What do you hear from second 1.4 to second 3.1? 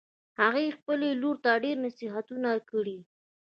ته ډېر نصیحتونه کړي